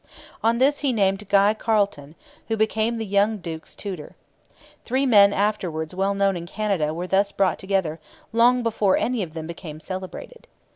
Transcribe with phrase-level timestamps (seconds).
[0.43, 2.15] On this he named Guy Carleton,
[2.47, 4.15] who became the young duke's tutor.
[4.83, 7.99] Three men afterwards well known in Canada were thus brought together
[8.33, 10.47] long before any of them became celebrated.